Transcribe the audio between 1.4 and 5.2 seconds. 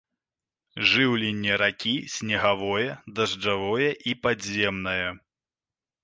ракі снегавое, дажджавое і падземнае.